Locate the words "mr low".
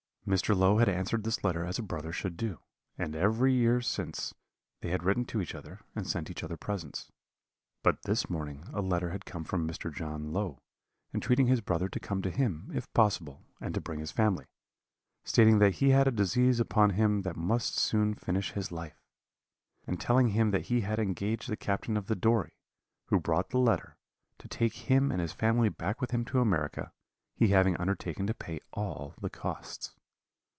0.27-0.77